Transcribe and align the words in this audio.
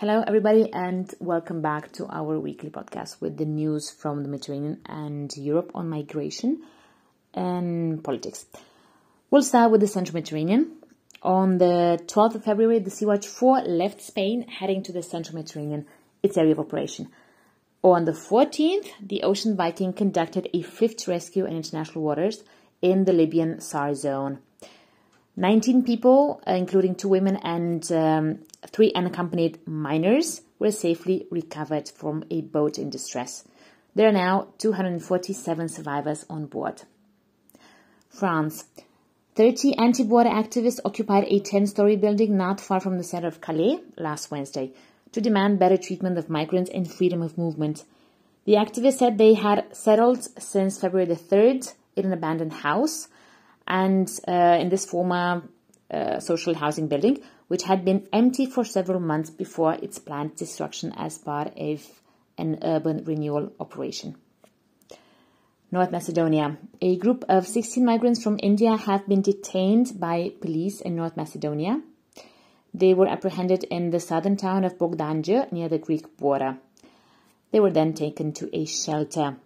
Hello, 0.00 0.24
everybody, 0.26 0.72
and 0.72 1.12
welcome 1.20 1.60
back 1.60 1.92
to 1.92 2.06
our 2.06 2.38
weekly 2.40 2.70
podcast 2.70 3.20
with 3.20 3.36
the 3.36 3.44
news 3.44 3.90
from 3.90 4.22
the 4.22 4.30
Mediterranean 4.30 4.80
and 4.86 5.30
Europe 5.36 5.72
on 5.74 5.90
migration 5.90 6.62
and 7.34 8.02
politics. 8.02 8.46
We'll 9.30 9.42
start 9.42 9.70
with 9.70 9.82
the 9.82 9.86
Central 9.86 10.14
Mediterranean. 10.14 10.78
On 11.22 11.58
the 11.58 12.00
12th 12.06 12.36
of 12.36 12.44
February, 12.44 12.78
the 12.78 12.88
Sea-Watch 12.88 13.26
4 13.26 13.64
left 13.64 14.00
Spain 14.00 14.48
heading 14.48 14.82
to 14.84 14.92
the 14.92 15.02
Central 15.02 15.36
Mediterranean, 15.36 15.84
its 16.22 16.38
area 16.38 16.52
of 16.52 16.60
operation. 16.60 17.10
On 17.84 18.06
the 18.06 18.12
14th, 18.12 18.88
the 19.06 19.22
Ocean 19.22 19.54
Viking 19.54 19.92
conducted 19.92 20.48
a 20.54 20.62
fifth 20.62 21.06
rescue 21.08 21.44
in 21.44 21.54
international 21.54 22.02
waters 22.02 22.42
in 22.80 23.04
the 23.04 23.12
Libyan 23.12 23.60
SAR 23.60 23.94
zone. 23.94 24.38
19 25.40 25.84
people, 25.84 26.42
uh, 26.46 26.52
including 26.52 26.94
two 26.94 27.08
women 27.08 27.36
and 27.36 27.90
um, 27.92 28.40
three 28.66 28.92
unaccompanied 28.94 29.66
minors, 29.66 30.42
were 30.58 30.70
safely 30.70 31.26
recovered 31.30 31.88
from 31.88 32.22
a 32.30 32.42
boat 32.42 32.78
in 32.78 32.90
distress. 32.90 33.44
There 33.94 34.06
are 34.06 34.12
now 34.12 34.48
247 34.58 35.68
survivors 35.70 36.26
on 36.28 36.44
board. 36.44 36.82
France. 38.10 38.64
30 39.34 39.78
anti 39.78 40.04
border 40.04 40.28
activists 40.28 40.80
occupied 40.84 41.24
a 41.28 41.40
10 41.40 41.68
story 41.68 41.96
building 41.96 42.36
not 42.36 42.60
far 42.60 42.78
from 42.78 42.98
the 42.98 43.04
center 43.04 43.28
of 43.28 43.40
Calais 43.40 43.80
last 43.96 44.30
Wednesday 44.30 44.72
to 45.12 45.22
demand 45.22 45.58
better 45.58 45.78
treatment 45.78 46.18
of 46.18 46.28
migrants 46.28 46.70
and 46.70 46.92
freedom 46.92 47.22
of 47.22 47.38
movement. 47.38 47.84
The 48.44 48.56
activists 48.56 48.98
said 48.98 49.16
they 49.16 49.32
had 49.32 49.74
settled 49.74 50.22
since 50.38 50.78
February 50.78 51.06
the 51.06 51.14
3rd 51.14 51.72
in 51.96 52.04
an 52.04 52.12
abandoned 52.12 52.52
house 52.52 53.08
and 53.70 54.10
uh, 54.26 54.58
in 54.60 54.68
this 54.68 54.84
former 54.84 55.42
uh, 55.90 56.18
social 56.18 56.54
housing 56.54 56.88
building, 56.88 57.20
which 57.46 57.62
had 57.62 57.84
been 57.84 58.08
empty 58.12 58.44
for 58.44 58.64
several 58.64 58.98
months 58.98 59.30
before 59.30 59.74
its 59.74 59.98
planned 59.98 60.34
destruction 60.34 60.92
as 60.96 61.18
part 61.18 61.56
of 61.56 61.80
an 62.36 62.58
urban 62.62 63.04
renewal 63.04 63.52
operation. 63.60 64.16
North 65.70 65.92
Macedonia. 65.92 66.58
A 66.80 66.96
group 66.96 67.24
of 67.28 67.46
16 67.46 67.84
migrants 67.84 68.20
from 68.20 68.40
India 68.42 68.76
have 68.76 69.06
been 69.06 69.22
detained 69.22 70.00
by 70.00 70.32
police 70.40 70.80
in 70.80 70.96
North 70.96 71.16
Macedonia. 71.16 71.80
They 72.74 72.92
were 72.92 73.06
apprehended 73.06 73.62
in 73.64 73.90
the 73.90 74.00
southern 74.00 74.36
town 74.36 74.64
of 74.64 74.78
Bogdanje 74.78 75.52
near 75.52 75.68
the 75.68 75.78
Greek 75.78 76.16
border. 76.16 76.58
They 77.52 77.60
were 77.60 77.70
then 77.70 77.94
taken 77.94 78.32
to 78.34 78.50
a 78.52 78.64
shelter. 78.64 79.36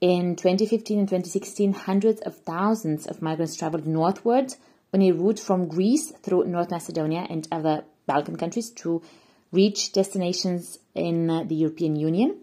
In 0.00 0.36
2015 0.36 0.96
and 1.00 1.08
2016, 1.08 1.72
hundreds 1.72 2.20
of 2.20 2.36
thousands 2.36 3.08
of 3.08 3.20
migrants 3.20 3.56
traveled 3.56 3.84
northward 3.84 4.54
on 4.94 5.02
a 5.02 5.10
route 5.10 5.40
from 5.40 5.66
Greece 5.66 6.12
through 6.22 6.44
North 6.44 6.70
Macedonia 6.70 7.26
and 7.28 7.48
other 7.50 7.84
Balkan 8.06 8.36
countries 8.36 8.70
to 8.70 9.02
reach 9.50 9.90
destinations 9.90 10.78
in 10.94 11.26
the 11.48 11.54
European 11.56 11.96
Union. 11.96 12.38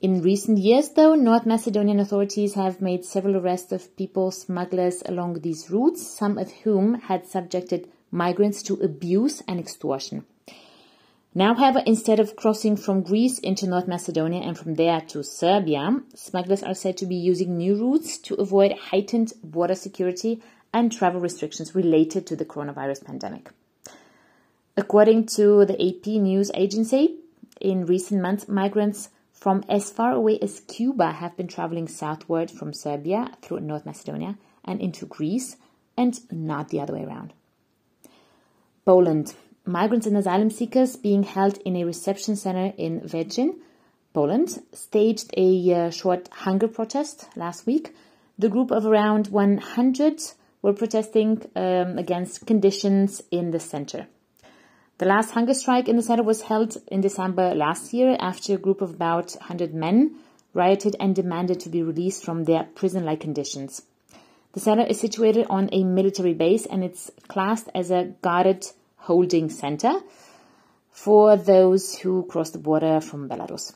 In 0.00 0.22
recent 0.22 0.56
years, 0.56 0.88
though, 0.88 1.14
North 1.14 1.44
Macedonian 1.44 2.00
authorities 2.00 2.54
have 2.54 2.80
made 2.80 3.04
several 3.04 3.36
arrests 3.36 3.70
of 3.70 3.94
people 3.96 4.30
smugglers 4.30 5.02
along 5.04 5.40
these 5.40 5.70
routes, 5.70 6.06
some 6.06 6.38
of 6.38 6.50
whom 6.62 6.94
had 6.94 7.26
subjected 7.26 7.86
migrants 8.10 8.62
to 8.62 8.80
abuse 8.80 9.42
and 9.46 9.60
extortion. 9.60 10.24
Now, 11.34 11.54
however, 11.54 11.82
instead 11.84 12.20
of 12.20 12.36
crossing 12.36 12.76
from 12.76 13.02
Greece 13.02 13.38
into 13.38 13.66
North 13.66 13.86
Macedonia 13.86 14.40
and 14.40 14.58
from 14.58 14.74
there 14.74 15.00
to 15.08 15.22
Serbia, 15.22 16.00
smugglers 16.14 16.62
are 16.62 16.74
said 16.74 16.96
to 16.98 17.06
be 17.06 17.16
using 17.16 17.56
new 17.56 17.76
routes 17.76 18.18
to 18.18 18.34
avoid 18.36 18.72
heightened 18.72 19.32
border 19.44 19.74
security 19.74 20.42
and 20.72 20.90
travel 20.90 21.20
restrictions 21.20 21.74
related 21.74 22.26
to 22.26 22.36
the 22.36 22.44
coronavirus 22.44 23.04
pandemic. 23.04 23.50
According 24.76 25.26
to 25.26 25.64
the 25.66 25.74
AP 25.74 26.06
news 26.06 26.50
agency, 26.54 27.16
in 27.60 27.86
recent 27.86 28.22
months, 28.22 28.48
migrants 28.48 29.10
from 29.32 29.64
as 29.68 29.90
far 29.90 30.12
away 30.12 30.38
as 30.40 30.60
Cuba 30.60 31.12
have 31.12 31.36
been 31.36 31.48
traveling 31.48 31.88
southward 31.88 32.50
from 32.50 32.72
Serbia 32.72 33.32
through 33.42 33.60
North 33.60 33.86
Macedonia 33.86 34.36
and 34.64 34.80
into 34.80 35.06
Greece, 35.06 35.56
and 35.96 36.20
not 36.32 36.68
the 36.68 36.80
other 36.80 36.94
way 36.94 37.04
around. 37.04 37.32
Poland 38.84 39.34
migrants 39.68 40.06
and 40.06 40.16
asylum 40.16 40.50
seekers 40.50 40.96
being 40.96 41.22
held 41.22 41.58
in 41.58 41.76
a 41.76 41.84
reception 41.84 42.36
center 42.36 42.72
in 42.76 43.00
Wędrzyn, 43.02 43.58
Poland, 44.14 44.62
staged 44.72 45.30
a 45.36 45.74
uh, 45.74 45.90
short 45.90 46.28
hunger 46.28 46.68
protest 46.68 47.28
last 47.36 47.66
week. 47.66 47.94
The 48.38 48.48
group 48.48 48.70
of 48.70 48.86
around 48.86 49.28
100 49.28 50.22
were 50.62 50.72
protesting 50.72 51.42
um, 51.54 51.98
against 51.98 52.46
conditions 52.46 53.22
in 53.30 53.50
the 53.50 53.60
center. 53.60 54.08
The 54.98 55.06
last 55.06 55.30
hunger 55.30 55.54
strike 55.54 55.88
in 55.88 55.96
the 55.96 56.02
center 56.02 56.24
was 56.24 56.42
held 56.42 56.76
in 56.88 57.00
December 57.00 57.54
last 57.54 57.92
year 57.92 58.16
after 58.18 58.54
a 58.54 58.58
group 58.58 58.80
of 58.80 58.90
about 58.90 59.32
100 59.32 59.72
men 59.72 60.16
rioted 60.54 60.96
and 60.98 61.14
demanded 61.14 61.60
to 61.60 61.68
be 61.68 61.82
released 61.82 62.24
from 62.24 62.44
their 62.44 62.64
prison 62.64 63.04
like 63.04 63.20
conditions. 63.20 63.82
The 64.54 64.60
center 64.60 64.82
is 64.82 64.98
situated 64.98 65.46
on 65.48 65.68
a 65.70 65.84
military 65.84 66.34
base 66.34 66.66
and 66.66 66.82
it's 66.82 67.12
classed 67.28 67.68
as 67.74 67.92
a 67.92 68.14
guarded 68.22 68.66
holding 69.08 69.48
center 69.48 69.94
for 70.90 71.36
those 71.36 71.84
who 71.98 72.24
cross 72.30 72.50
the 72.50 72.58
border 72.68 73.00
from 73.00 73.28
Belarus. 73.28 73.74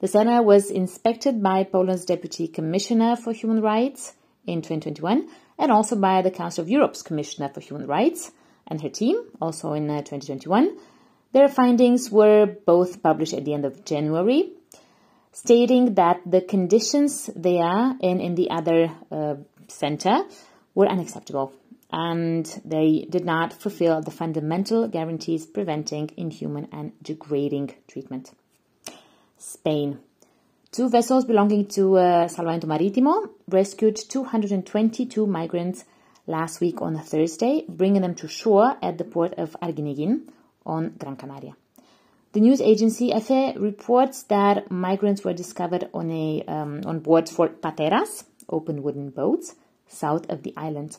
The 0.00 0.08
center 0.08 0.42
was 0.42 0.70
inspected 0.70 1.42
by 1.42 1.64
Poland's 1.64 2.04
Deputy 2.04 2.48
Commissioner 2.48 3.16
for 3.16 3.32
Human 3.32 3.60
Rights 3.62 4.14
in 4.46 4.62
2021 4.62 5.28
and 5.58 5.72
also 5.72 5.96
by 5.96 6.22
the 6.22 6.30
Council 6.30 6.62
of 6.62 6.68
Europe's 6.68 7.02
Commissioner 7.02 7.48
for 7.48 7.60
Human 7.60 7.86
Rights 7.86 8.32
and 8.66 8.82
her 8.82 8.88
team, 8.88 9.16
also 9.40 9.72
in 9.72 9.88
uh, 9.88 9.98
2021. 9.98 10.76
Their 11.32 11.48
findings 11.48 12.10
were 12.10 12.46
both 12.46 13.02
published 13.02 13.34
at 13.34 13.44
the 13.44 13.54
end 13.54 13.64
of 13.64 13.84
January, 13.84 14.52
stating 15.32 15.94
that 15.94 16.20
the 16.26 16.40
conditions 16.40 17.30
they 17.36 17.60
are 17.60 17.96
in 18.00 18.20
in 18.20 18.34
the 18.34 18.50
other 18.50 18.90
uh, 19.10 19.36
center 19.68 20.24
were 20.74 20.88
unacceptable 20.88 21.52
and 21.96 22.60
they 22.62 23.06
did 23.08 23.24
not 23.24 23.54
fulfill 23.54 24.02
the 24.02 24.10
fundamental 24.10 24.86
guarantees 24.86 25.46
preventing 25.46 26.10
inhuman 26.18 26.68
and 26.70 26.92
degrading 27.02 27.74
treatment. 27.88 28.32
Spain. 29.38 29.98
Two 30.70 30.90
vessels 30.90 31.24
belonging 31.24 31.66
to 31.68 31.96
uh, 31.96 32.28
Salvamento 32.28 32.64
Marítimo 32.64 33.30
rescued 33.48 33.96
222 33.96 35.26
migrants 35.26 35.86
last 36.26 36.60
week 36.60 36.82
on 36.82 36.96
a 36.96 37.02
Thursday, 37.02 37.64
bringing 37.66 38.02
them 38.02 38.14
to 38.16 38.28
shore 38.28 38.76
at 38.82 38.98
the 38.98 39.04
port 39.04 39.32
of 39.38 39.56
Arguineguin 39.62 40.28
on 40.66 40.96
Gran 40.98 41.16
Canaria. 41.16 41.56
The 42.32 42.40
news 42.40 42.60
agency 42.60 43.10
EFE 43.10 43.58
reports 43.58 44.24
that 44.24 44.70
migrants 44.70 45.24
were 45.24 45.32
discovered 45.32 45.88
on 45.94 46.10
a 46.10 46.44
um, 46.46 46.82
on 46.84 46.98
board 46.98 47.30
four 47.30 47.48
pateras, 47.48 48.24
open 48.50 48.82
wooden 48.82 49.08
boats, 49.08 49.54
south 49.88 50.28
of 50.28 50.42
the 50.42 50.52
island. 50.58 50.98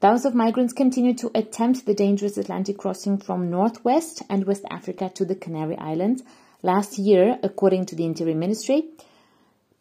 Thousands 0.00 0.26
of 0.26 0.34
migrants 0.36 0.72
continue 0.72 1.12
to 1.14 1.28
attempt 1.34 1.84
the 1.84 1.92
dangerous 1.92 2.38
Atlantic 2.38 2.78
crossing 2.78 3.18
from 3.18 3.50
Northwest 3.50 4.22
and 4.30 4.46
West 4.46 4.64
Africa 4.70 5.10
to 5.16 5.24
the 5.24 5.34
Canary 5.34 5.76
Islands. 5.76 6.22
Last 6.62 7.00
year, 7.00 7.36
according 7.42 7.86
to 7.86 7.96
the 7.96 8.04
Interior 8.04 8.36
Ministry, 8.36 8.84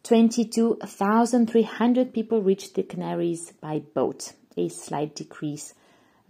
22,300 0.02 2.14
people 2.16 2.42
reached 2.42 2.74
the 2.74 2.82
Canaries 2.82 3.52
by 3.62 3.84
boat, 3.94 4.34
a 4.56 4.70
slight 4.70 5.14
decrease 5.14 5.76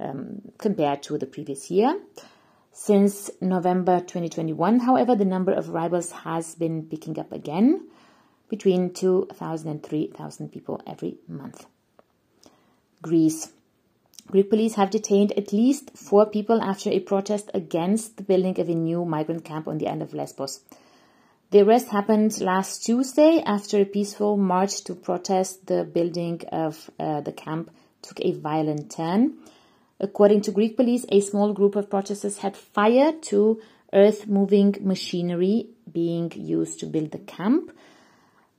um, 0.01 0.41
compared 0.57 1.01
to 1.03 1.17
the 1.17 1.25
previous 1.25 1.71
year. 1.71 1.97
Since 2.73 3.31
November 3.39 4.01
2021, 4.01 4.79
however, 4.79 5.15
the 5.15 5.23
number 5.23 5.53
of 5.53 5.69
arrivals 5.69 6.11
has 6.11 6.55
been 6.55 6.83
picking 6.83 7.17
up 7.17 7.31
again, 7.31 7.87
between 8.49 8.93
2,000 8.93 9.69
and 9.69 9.81
3,000 9.81 10.51
people 10.51 10.81
every 10.85 11.19
month. 11.29 11.65
Greece. 13.01 13.53
Greek 14.29 14.49
police 14.49 14.75
have 14.75 14.89
detained 14.89 15.31
at 15.33 15.53
least 15.53 15.91
four 15.95 16.25
people 16.25 16.61
after 16.61 16.89
a 16.89 16.99
protest 16.99 17.49
against 17.53 18.17
the 18.17 18.23
building 18.23 18.59
of 18.59 18.67
a 18.67 18.75
new 18.75 19.05
migrant 19.05 19.45
camp 19.45 19.67
on 19.67 19.77
the 19.77 19.87
island 19.87 20.01
of 20.01 20.13
Lesbos. 20.13 20.59
The 21.51 21.61
arrest 21.61 21.87
happened 21.87 22.41
last 22.41 22.85
Tuesday 22.85 23.41
after 23.45 23.79
a 23.79 23.85
peaceful 23.85 24.35
march 24.35 24.83
to 24.83 24.95
protest 24.95 25.67
the 25.67 25.85
building 25.85 26.41
of 26.51 26.89
uh, 26.99 27.21
the 27.21 27.31
camp 27.31 27.71
took 28.01 28.19
a 28.19 28.33
violent 28.33 28.91
turn. 28.91 29.37
According 30.01 30.41
to 30.41 30.51
Greek 30.51 30.75
police, 30.75 31.05
a 31.07 31.21
small 31.21 31.53
group 31.53 31.77
of 31.77 31.89
protesters 31.89 32.39
had 32.39 32.57
fired 32.57 33.23
to 33.23 33.61
earth 33.93 34.27
moving 34.27 34.75
machinery 34.81 35.69
being 35.89 36.33
used 36.35 36.81
to 36.81 36.85
build 36.85 37.11
the 37.11 37.19
camp. 37.19 37.71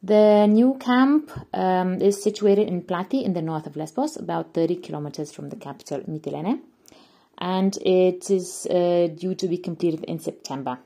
The 0.03 0.47
new 0.47 0.75
camp 0.75 1.33
um, 1.53 2.01
is 2.01 2.23
situated 2.23 2.69
in 2.69 2.83
Plati 2.83 3.25
in 3.25 3.33
the 3.33 3.43
north 3.43 3.67
of 3.67 3.75
Lesbos, 3.75 4.17
about 4.17 4.55
30 4.55 4.77
kilometers 4.77 5.33
from 5.33 5.49
the 5.49 5.57
capital 5.57 6.01
Mytilene, 6.03 6.61
and 7.37 7.77
it 7.79 8.31
is 8.31 8.67
uh, 8.67 9.09
due 9.13 9.35
to 9.35 9.49
be 9.49 9.59
completed 9.59 10.05
in 10.05 10.21
September. 10.21 10.79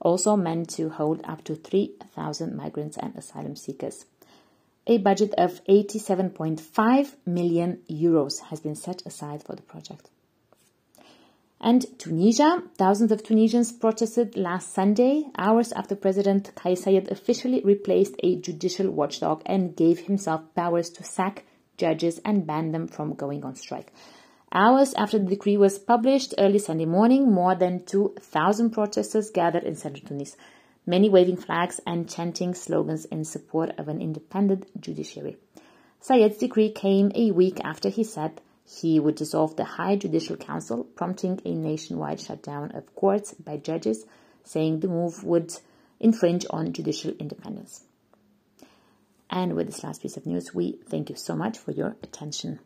Also 0.00 0.36
meant 0.36 0.70
to 0.70 0.88
hold 0.88 1.20
up 1.24 1.42
to 1.44 1.56
3,000 1.56 2.56
migrants 2.56 2.96
and 2.96 3.16
asylum 3.16 3.56
seekers. 3.56 4.04
A 4.86 4.98
budget 4.98 5.34
of 5.36 5.62
87.5 5.64 7.16
million 7.26 7.80
euros 7.90 8.40
has 8.44 8.60
been 8.60 8.76
set 8.76 9.04
aside 9.04 9.42
for 9.42 9.56
the 9.56 9.62
project. 9.62 10.10
And 11.60 11.86
Tunisia, 11.98 12.62
thousands 12.76 13.10
of 13.10 13.24
Tunisians 13.24 13.72
protested 13.72 14.36
last 14.36 14.72
Sunday, 14.72 15.24
hours 15.36 15.72
after 15.72 15.96
President 15.96 16.52
Kais 16.54 16.84
Saied 16.84 17.10
officially 17.10 17.60
replaced 17.64 18.14
a 18.22 18.36
judicial 18.36 18.90
watchdog 18.90 19.42
and 19.44 19.74
gave 19.74 20.00
himself 20.00 20.42
powers 20.54 20.88
to 20.90 21.02
sack 21.02 21.44
judges 21.76 22.20
and 22.24 22.46
ban 22.46 22.70
them 22.70 22.86
from 22.86 23.14
going 23.14 23.44
on 23.44 23.56
strike. 23.56 23.92
Hours 24.52 24.94
after 24.94 25.18
the 25.18 25.26
decree 25.26 25.56
was 25.56 25.80
published 25.80 26.32
early 26.38 26.60
Sunday 26.60 26.86
morning, 26.86 27.30
more 27.30 27.56
than 27.56 27.84
2,000 27.84 28.70
protesters 28.70 29.30
gathered 29.30 29.64
in 29.64 29.74
central 29.74 30.06
Tunis, 30.06 30.36
many 30.86 31.10
waving 31.10 31.36
flags 31.36 31.80
and 31.84 32.08
chanting 32.08 32.54
slogans 32.54 33.04
in 33.06 33.24
support 33.24 33.70
of 33.78 33.88
an 33.88 34.00
independent 34.00 34.80
judiciary. 34.80 35.36
Saied's 36.00 36.38
decree 36.38 36.70
came 36.70 37.10
a 37.16 37.32
week 37.32 37.60
after 37.64 37.88
he 37.88 38.04
said 38.04 38.40
he 38.68 39.00
would 39.00 39.14
dissolve 39.14 39.56
the 39.56 39.64
High 39.64 39.96
Judicial 39.96 40.36
Council, 40.36 40.84
prompting 40.84 41.40
a 41.44 41.54
nationwide 41.54 42.20
shutdown 42.20 42.70
of 42.72 42.94
courts 42.94 43.32
by 43.34 43.56
judges, 43.56 44.04
saying 44.44 44.80
the 44.80 44.88
move 44.88 45.24
would 45.24 45.52
infringe 46.00 46.44
on 46.50 46.72
judicial 46.72 47.12
independence. 47.18 47.84
And 49.30 49.54
with 49.54 49.66
this 49.66 49.82
last 49.82 50.02
piece 50.02 50.16
of 50.16 50.26
news, 50.26 50.54
we 50.54 50.78
thank 50.88 51.10
you 51.10 51.16
so 51.16 51.34
much 51.34 51.58
for 51.58 51.72
your 51.72 51.96
attention. 52.02 52.60